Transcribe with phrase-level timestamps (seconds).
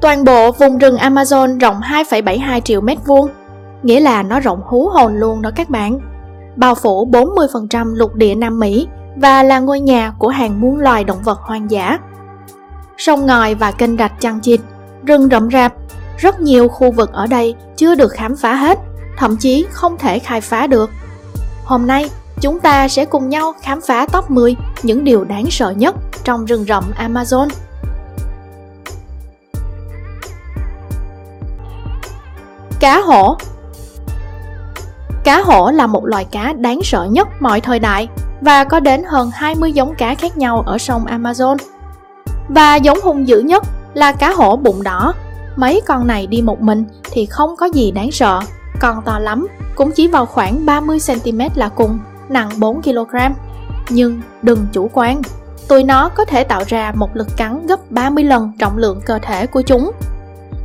[0.00, 3.30] Toàn bộ vùng rừng Amazon rộng 2,72 triệu mét vuông,
[3.82, 5.98] nghĩa là nó rộng hú hồn luôn đó các bạn.
[6.56, 11.04] Bao phủ 40% lục địa Nam Mỹ và là ngôi nhà của hàng muôn loài
[11.04, 11.98] động vật hoang dã.
[12.96, 14.60] Sông ngòi và kênh rạch chằng chịt,
[15.06, 15.72] rừng rậm rạp,
[16.18, 18.78] rất nhiều khu vực ở đây chưa được khám phá hết,
[19.16, 20.90] thậm chí không thể khai phá được.
[21.64, 22.10] Hôm nay,
[22.40, 25.94] chúng ta sẽ cùng nhau khám phá top 10 những điều đáng sợ nhất
[26.24, 27.48] trong rừng rậm Amazon.
[32.80, 33.36] Cá hổ
[35.24, 38.08] Cá hổ là một loài cá đáng sợ nhất mọi thời đại
[38.40, 41.56] và có đến hơn 20 giống cá khác nhau ở sông Amazon.
[42.48, 43.64] Và giống hung dữ nhất
[43.94, 45.12] là cá hổ bụng đỏ.
[45.56, 48.40] Mấy con này đi một mình thì không có gì đáng sợ,
[48.80, 51.98] còn to lắm cũng chỉ vào khoảng 30cm là cùng,
[52.28, 53.30] nặng 4kg.
[53.88, 55.22] Nhưng đừng chủ quan,
[55.68, 59.18] tụi nó có thể tạo ra một lực cắn gấp 30 lần trọng lượng cơ
[59.22, 59.90] thể của chúng.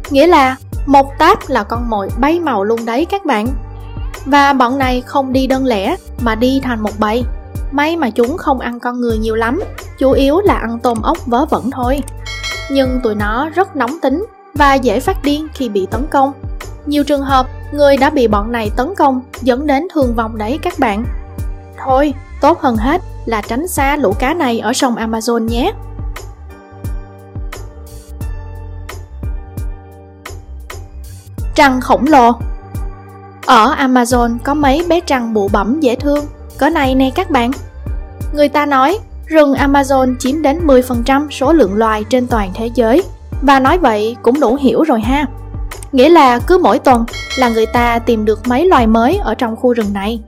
[0.09, 3.47] Nghĩa là một táp là con mồi bay màu luôn đấy các bạn.
[4.25, 7.23] Và bọn này không đi đơn lẻ mà đi thành một bầy.
[7.71, 9.59] May mà chúng không ăn con người nhiều lắm,
[9.99, 11.99] chủ yếu là ăn tôm ốc vớ vẩn thôi.
[12.71, 16.31] Nhưng tụi nó rất nóng tính và dễ phát điên khi bị tấn công.
[16.85, 20.59] Nhiều trường hợp, người đã bị bọn này tấn công dẫn đến thương vong đấy
[20.61, 21.05] các bạn.
[21.85, 25.73] Thôi, tốt hơn hết là tránh xa lũ cá này ở sông Amazon nhé.
[31.55, 32.31] Trăng khổng lồ
[33.45, 36.25] Ở Amazon có mấy bé trăng bụ bẩm dễ thương,
[36.57, 37.51] cỡ này nè các bạn.
[38.33, 43.03] Người ta nói rừng Amazon chiếm đến 10% số lượng loài trên toàn thế giới
[43.41, 45.25] và nói vậy cũng đủ hiểu rồi ha.
[45.91, 47.05] Nghĩa là cứ mỗi tuần
[47.37, 50.21] là người ta tìm được mấy loài mới ở trong khu rừng này.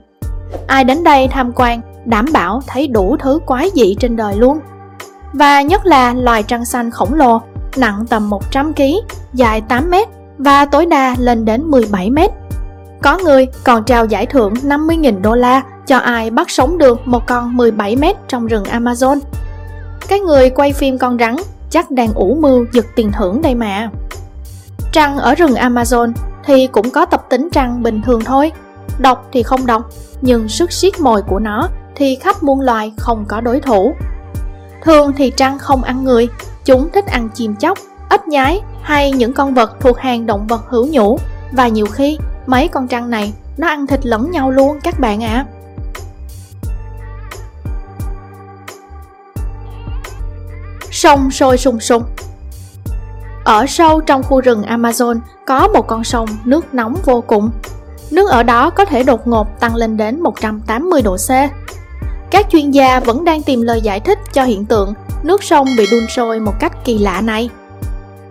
[0.66, 4.58] Ai đến đây tham quan đảm bảo thấy đủ thứ quái dị trên đời luôn.
[5.32, 7.40] Và nhất là loài trăng xanh khổng lồ,
[7.76, 9.00] nặng tầm 100kg,
[9.32, 10.08] dài 8 mét
[10.38, 12.30] và tối đa lên đến 17 mét.
[13.02, 17.26] Có người còn trao giải thưởng 50.000 đô la cho ai bắt sống được một
[17.26, 19.18] con 17 mét trong rừng Amazon.
[20.08, 21.36] Cái người quay phim con rắn
[21.70, 23.90] chắc đang ủ mưu giật tiền thưởng đây mà.
[24.92, 26.12] Trăng ở rừng Amazon
[26.44, 28.52] thì cũng có tập tính trăng bình thường thôi.
[28.98, 29.90] Độc thì không độc,
[30.20, 33.94] nhưng sức siết mồi của nó thì khắp muôn loài không có đối thủ.
[34.82, 36.28] Thường thì trăng không ăn người,
[36.64, 37.78] chúng thích ăn chim chóc,
[38.10, 41.18] ếch nhái hay những con vật thuộc hàng động vật hữu nhũ
[41.52, 45.24] và nhiều khi, mấy con trăng này, nó ăn thịt lẫn nhau luôn, các bạn
[45.24, 45.34] ạ.
[45.34, 45.56] À.
[50.90, 52.02] Sông sôi sùng sùng
[53.44, 57.50] Ở sâu trong khu rừng Amazon có một con sông nước nóng vô cùng.
[58.10, 61.30] Nước ở đó có thể đột ngột tăng lên đến 180 độ C.
[62.30, 65.86] Các chuyên gia vẫn đang tìm lời giải thích cho hiện tượng nước sông bị
[65.90, 67.50] đun sôi một cách kỳ lạ này.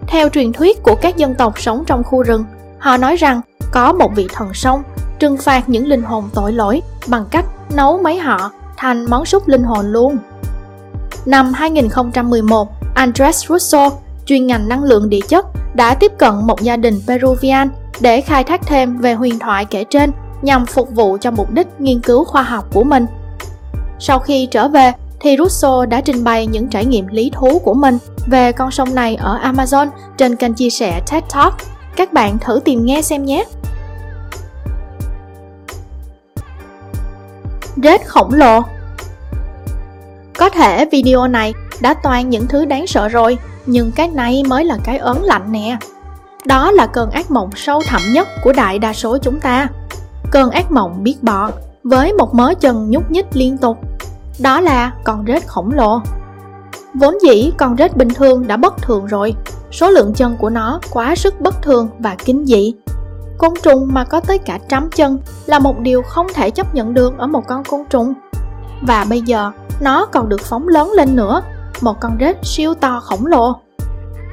[0.07, 2.45] Theo truyền thuyết của các dân tộc sống trong khu rừng,
[2.79, 4.83] họ nói rằng có một vị thần sông
[5.19, 7.45] trừng phạt những linh hồn tội lỗi bằng cách
[7.75, 10.17] nấu mấy họ thành món súp linh hồn luôn.
[11.25, 13.89] Năm 2011, Andres Russo,
[14.25, 18.43] chuyên ngành năng lượng địa chất, đã tiếp cận một gia đình Peruvian để khai
[18.43, 20.11] thác thêm về huyền thoại kể trên
[20.41, 23.05] nhằm phục vụ cho mục đích nghiên cứu khoa học của mình.
[23.99, 27.74] Sau khi trở về, thì Russo đã trình bày những trải nghiệm lý thú của
[27.74, 29.88] mình về con sông này ở Amazon
[30.18, 31.53] trên kênh chia sẻ TED Talk.
[31.96, 33.46] Các bạn thử tìm nghe xem nhé!
[37.84, 38.62] Rết khổng lồ
[40.38, 44.66] Có thể video này đã toàn những thứ đáng sợ rồi, nhưng cái này mới
[44.66, 45.78] là cái ớn lạnh nè.
[46.46, 49.68] Đó là cơn ác mộng sâu thẳm nhất của đại đa số chúng ta.
[50.32, 51.52] Cơn ác mộng biết bọ,
[51.84, 53.78] với một mớ chân nhúc nhích liên tục.
[54.40, 56.01] Đó là con rết khổng lồ.
[56.94, 59.35] Vốn dĩ con rết bình thường đã bất thường rồi,
[59.72, 62.73] số lượng chân của nó quá sức bất thường và kinh dị.
[63.38, 66.94] Côn trùng mà có tới cả trăm chân là một điều không thể chấp nhận
[66.94, 68.13] được ở một con côn trùng.
[68.81, 71.41] Và bây giờ, nó còn được phóng lớn lên nữa,
[71.81, 73.53] một con rết siêu to khổng lồ.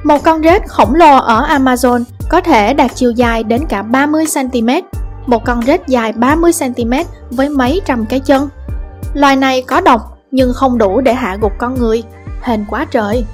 [0.03, 4.81] Một con rết khổng lồ ở Amazon có thể đạt chiều dài đến cả 30cm,
[5.25, 8.49] một con rết dài 30cm với mấy trăm cái chân.
[9.13, 12.03] Loài này có độc nhưng không đủ để hạ gục con người,
[12.41, 13.25] hên quá trời.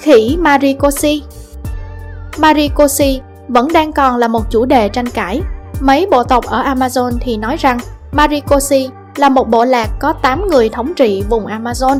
[0.00, 1.22] Khỉ Maricosi
[2.38, 5.40] Maricosi vẫn đang còn là một chủ đề tranh cãi.
[5.80, 7.78] Mấy bộ tộc ở Amazon thì nói rằng
[8.12, 11.98] Maricosi là một bộ lạc có 8 người thống trị vùng Amazon.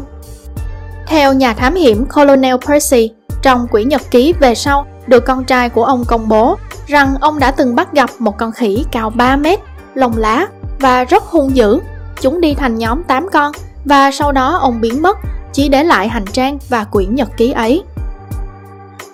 [1.06, 3.10] Theo nhà thám hiểm Colonel Percy,
[3.44, 6.56] trong quỹ nhật ký về sau được con trai của ông công bố
[6.86, 9.60] rằng ông đã từng bắt gặp một con khỉ cao 3 mét,
[9.94, 10.46] lông lá
[10.80, 11.80] và rất hung dữ.
[12.20, 13.52] Chúng đi thành nhóm 8 con
[13.84, 15.18] và sau đó ông biến mất,
[15.52, 17.82] chỉ để lại hành trang và quyển nhật ký ấy.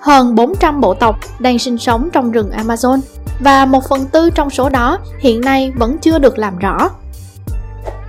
[0.00, 3.00] Hơn 400 bộ tộc đang sinh sống trong rừng Amazon
[3.41, 6.91] và một phần tư trong số đó hiện nay vẫn chưa được làm rõ.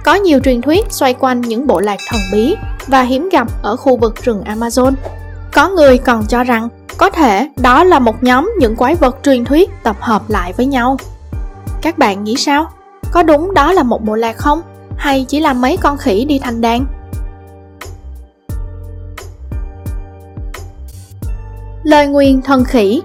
[0.03, 2.56] Có nhiều truyền thuyết xoay quanh những bộ lạc thần bí
[2.88, 4.94] và hiếm gặp ở khu vực rừng Amazon.
[5.53, 9.45] Có người còn cho rằng có thể đó là một nhóm những quái vật truyền
[9.45, 10.98] thuyết tập hợp lại với nhau.
[11.81, 12.65] Các bạn nghĩ sao?
[13.12, 14.62] Có đúng đó là một bộ lạc không?
[14.98, 16.86] Hay chỉ là mấy con khỉ đi thành đàn?
[21.83, 23.01] Lời nguyền thần khỉ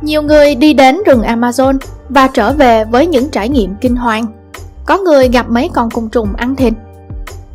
[0.00, 4.26] Nhiều người đi đến rừng Amazon và trở về với những trải nghiệm kinh hoàng.
[4.86, 6.72] Có người gặp mấy con côn trùng ăn thịt.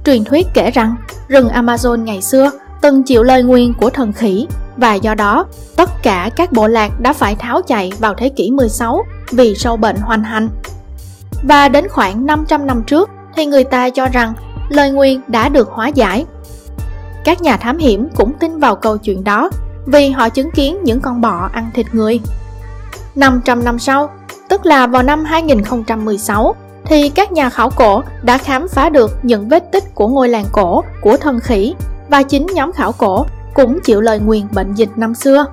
[0.06, 0.96] Truyền thuyết kể rằng
[1.28, 2.52] rừng Amazon ngày xưa
[2.82, 4.48] từng chịu lời nguyền của thần khỉ
[4.78, 5.46] và do đó
[5.76, 9.78] tất cả các bộ lạc đã phải tháo chạy vào thế kỷ 16 vì sâu
[9.78, 10.50] bệnh hoành hành.
[11.44, 14.34] Và đến khoảng 500 năm trước thì người ta cho rằng
[14.70, 16.26] lời nguyền đã được hóa giải.
[17.24, 19.50] Các nhà thám hiểm cũng tin vào câu chuyện đó
[19.86, 22.20] vì họ chứng kiến những con bọ ăn thịt người.
[23.16, 24.10] 500 năm sau,
[24.50, 29.50] tức là vào năm 2016, thì các nhà khảo cổ đã khám phá được những
[29.50, 31.76] vết tích của ngôi làng cổ của thần khỉ
[32.10, 35.46] và chính nhóm khảo cổ cũng chịu lời nguyền bệnh dịch năm xưa.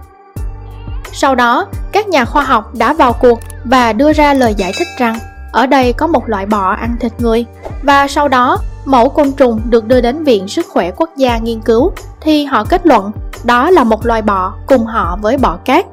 [1.12, 4.88] Sau đó, các nhà khoa học đã vào cuộc và đưa ra lời giải thích
[4.98, 5.18] rằng
[5.52, 7.44] ở đây có một loại bọ ăn thịt người
[7.82, 11.60] và sau đó mẫu côn trùng được đưa đến Viện Sức khỏe Quốc gia nghiên
[11.60, 13.10] cứu thì họ kết luận
[13.44, 15.86] đó là một loài bọ cùng họ với bọ cát.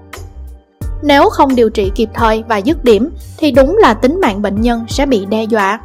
[1.04, 4.62] Nếu không điều trị kịp thời và dứt điểm thì đúng là tính mạng bệnh
[4.62, 5.80] nhân sẽ bị đe dọa.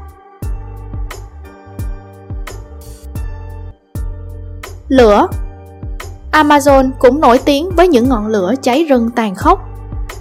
[4.88, 5.27] Lửa
[6.33, 9.61] Amazon cũng nổi tiếng với những ngọn lửa cháy rừng tàn khốc.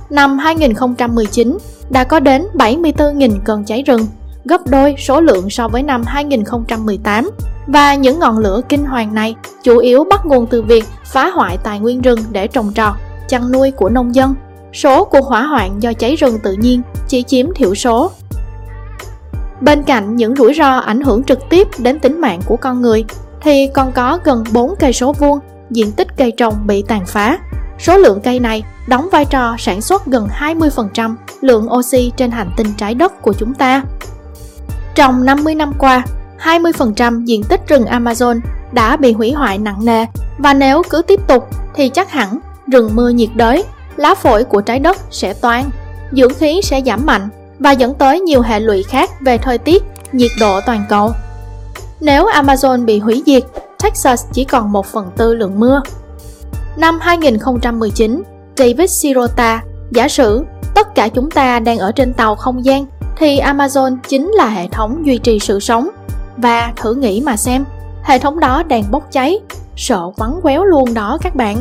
[0.10, 1.58] Năm 2019,
[1.90, 4.08] đã có đến 74.000 cơn cháy rừng,
[4.46, 7.30] gấp đôi số lượng so với năm 2018.
[7.68, 11.58] Và những ngọn lửa kinh hoàng này chủ yếu bắt nguồn từ việc phá hoại
[11.58, 12.94] tài nguyên rừng để trồng trọt,
[13.28, 14.36] chăn nuôi của nông dân.
[14.74, 18.12] Số cuộc hỏa hoạn do cháy rừng tự nhiên chỉ chiếm thiểu số.
[19.62, 23.06] Bên cạnh những rủi ro ảnh hưởng trực tiếp đến tính mạng của con người,
[23.46, 25.40] thì còn có gần 4 cây số vuông
[25.70, 27.38] diện tích cây trồng bị tàn phá.
[27.80, 32.52] Số lượng cây này đóng vai trò sản xuất gần 20% lượng oxy trên hành
[32.58, 33.84] tinh trái đất của chúng ta.
[34.96, 36.04] Trong 50 năm qua,
[36.40, 38.40] 20% diện tích rừng Amazon
[38.72, 40.06] đã bị hủy hoại nặng nề
[40.38, 43.64] và nếu cứ tiếp tục thì chắc hẳn rừng mưa nhiệt đới,
[43.96, 45.64] lá phổi của trái đất sẽ toan,
[46.12, 49.84] dưỡng khí sẽ giảm mạnh và dẫn tới nhiều hệ lụy khác về thời tiết,
[50.12, 51.12] nhiệt độ toàn cầu.
[52.00, 53.44] Nếu Amazon bị hủy diệt,
[53.84, 55.82] Texas chỉ còn 1 phần tư lượng mưa.
[56.78, 58.24] Năm 2019,
[58.58, 60.46] David Sirota giả sử
[60.76, 62.86] tất cả chúng ta đang ở trên tàu không gian
[63.18, 65.90] thì Amazon chính là hệ thống duy trì sự sống.
[66.38, 67.66] Và thử nghĩ mà xem,
[68.04, 69.40] hệ thống đó đang bốc cháy,
[69.76, 71.58] sợ quắn quéo luôn đó các bạn.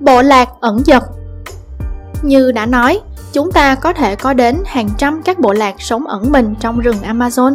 [0.00, 1.02] Bộ lạc ẩn dật
[2.22, 3.00] Như đã nói,
[3.34, 6.80] chúng ta có thể có đến hàng trăm các bộ lạc sống ẩn mình trong
[6.80, 7.54] rừng Amazon.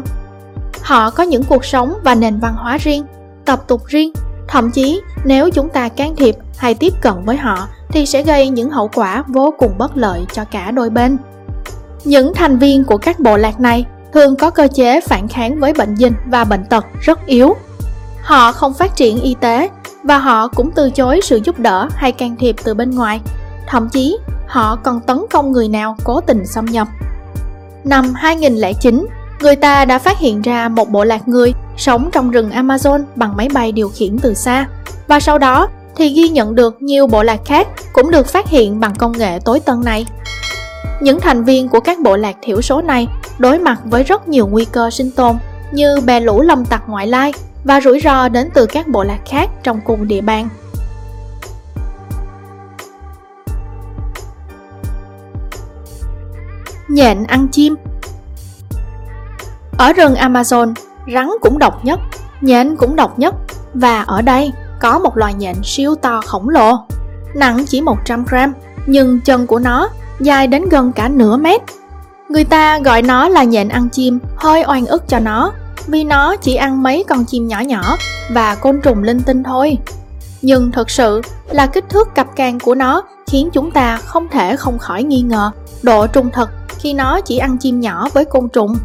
[0.81, 3.05] Họ có những cuộc sống và nền văn hóa riêng,
[3.45, 4.13] tập tục riêng,
[4.47, 8.49] thậm chí nếu chúng ta can thiệp hay tiếp cận với họ thì sẽ gây
[8.49, 11.17] những hậu quả vô cùng bất lợi cho cả đôi bên.
[12.03, 15.73] Những thành viên của các bộ lạc này thường có cơ chế phản kháng với
[15.73, 17.55] bệnh dịch và bệnh tật rất yếu.
[18.21, 19.69] Họ không phát triển y tế
[20.03, 23.21] và họ cũng từ chối sự giúp đỡ hay can thiệp từ bên ngoài.
[23.67, 24.17] Thậm chí,
[24.49, 26.87] họ còn tấn công người nào cố tình xâm nhập.
[27.83, 29.07] Năm 2009,
[29.41, 33.37] người ta đã phát hiện ra một bộ lạc người sống trong rừng Amazon bằng
[33.37, 34.67] máy bay điều khiển từ xa.
[35.07, 38.79] Và sau đó thì ghi nhận được nhiều bộ lạc khác cũng được phát hiện
[38.79, 40.05] bằng công nghệ tối tân này.
[41.01, 44.47] Những thành viên của các bộ lạc thiểu số này đối mặt với rất nhiều
[44.47, 45.37] nguy cơ sinh tồn
[45.71, 49.19] như bè lũ lâm tặc ngoại lai và rủi ro đến từ các bộ lạc
[49.25, 50.49] khác trong cùng địa bàn.
[56.89, 57.75] Nhện ăn chim
[59.77, 60.73] Ở rừng Amazon,
[61.13, 61.99] rắn cũng độc nhất,
[62.41, 63.35] nhện cũng độc nhất
[63.73, 66.77] và ở đây có một loài nhện siêu to khổng lồ,
[67.35, 68.53] nặng chỉ 100 gram,
[68.85, 71.61] nhưng chân của nó dài đến gần cả nửa mét.
[72.29, 75.51] Người ta gọi nó là nhện ăn chim, hơi oan ức cho nó,
[75.87, 77.97] vì nó chỉ ăn mấy con chim nhỏ nhỏ
[78.31, 79.77] và côn trùng linh tinh thôi.
[80.41, 84.55] Nhưng thực sự là kích thước cặp càng của nó khiến chúng ta không thể
[84.55, 85.51] không khỏi nghi ngờ
[85.83, 88.75] độ trung thực khi nó chỉ ăn chim nhỏ với côn trùng.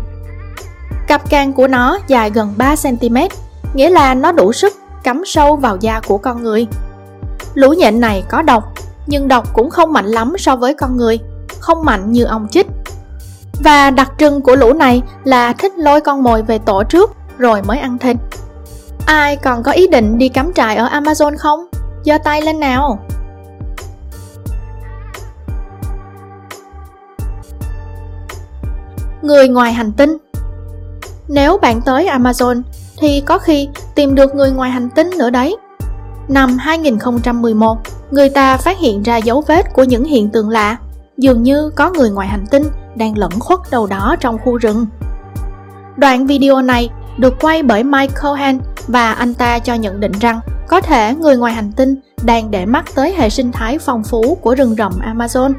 [1.06, 3.28] Cặp càng của nó dài gần 3cm,
[3.74, 6.66] nghĩa là nó đủ sức cắm sâu vào da của con người.
[7.54, 8.72] Lũ nhện này có độc,
[9.06, 11.18] nhưng độc cũng không mạnh lắm so với con người,
[11.60, 12.66] không mạnh như ong chích.
[13.64, 17.62] Và đặc trưng của lũ này là thích lôi con mồi về tổ trước rồi
[17.62, 18.16] mới ăn thịt.
[19.06, 21.66] Ai còn có ý định đi cắm trại ở Amazon không?
[22.04, 22.98] giơ tay lên nào
[29.22, 30.18] người ngoài hành tinh
[31.28, 32.62] nếu bạn tới Amazon
[32.98, 35.56] thì có khi tìm được người ngoài hành tinh nữa đấy.
[36.28, 37.78] Năm 2011,
[38.10, 40.76] người ta phát hiện ra dấu vết của những hiện tượng lạ,
[41.18, 42.64] dường như có người ngoài hành tinh
[42.96, 44.86] đang lẫn khuất đâu đó trong khu rừng.
[45.96, 50.40] Đoạn video này được quay bởi Mike Cohen và anh ta cho nhận định rằng
[50.68, 54.38] có thể người ngoài hành tinh đang để mắt tới hệ sinh thái phong phú
[54.40, 55.52] của rừng rậm Amazon.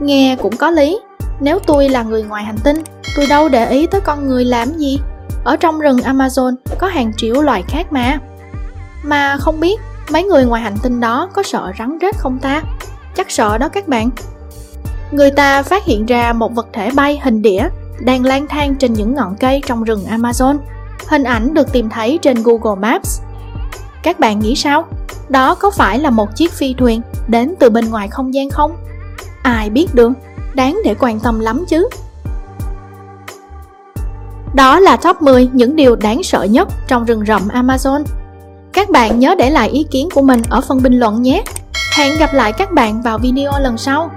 [0.00, 0.98] Nghe cũng có lý,
[1.40, 2.82] nếu tôi là người ngoài hành tinh,
[3.16, 5.00] tôi đâu để ý tới con người làm gì.
[5.44, 8.18] Ở trong rừng Amazon có hàng triệu loài khác mà.
[9.02, 9.80] Mà không biết
[10.10, 12.62] mấy người ngoài hành tinh đó có sợ rắn rết không ta?
[13.16, 14.10] Chắc sợ đó các bạn.
[15.10, 17.68] Người ta phát hiện ra một vật thể bay hình đĩa
[18.00, 20.58] đang lang thang trên những ngọn cây trong rừng Amazon.
[21.08, 23.20] Hình ảnh được tìm thấy trên Google Maps
[24.02, 24.84] các bạn nghĩ sao?
[25.28, 28.76] Đó có phải là một chiếc phi thuyền đến từ bên ngoài không gian không?
[29.42, 30.12] Ai biết được,
[30.54, 31.88] đáng để quan tâm lắm chứ.
[34.54, 38.04] Đó là top 10 những điều đáng sợ nhất trong rừng rậm Amazon.
[38.72, 41.44] Các bạn nhớ để lại ý kiến của mình ở phần bình luận nhé.
[41.96, 44.10] Hẹn gặp lại các bạn vào video lần sau.